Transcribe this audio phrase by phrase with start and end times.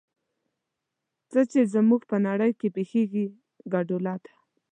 [1.31, 3.25] څه چې زموږ په نړۍ کې پېښېږي
[3.73, 4.33] ګډوله ده.